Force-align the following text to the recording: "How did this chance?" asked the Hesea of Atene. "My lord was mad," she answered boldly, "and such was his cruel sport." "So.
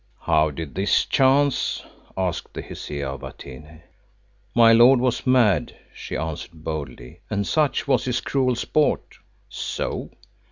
"How 0.21 0.49
did 0.49 0.73
this 0.73 1.05
chance?" 1.05 1.83
asked 2.17 2.55
the 2.55 2.63
Hesea 2.63 3.07
of 3.07 3.21
Atene. 3.21 3.83
"My 4.55 4.73
lord 4.73 4.99
was 4.99 5.27
mad," 5.27 5.75
she 5.93 6.17
answered 6.17 6.53
boldly, 6.63 7.19
"and 7.29 7.45
such 7.45 7.87
was 7.87 8.05
his 8.05 8.19
cruel 8.19 8.55
sport." 8.55 9.19
"So. 9.47 10.09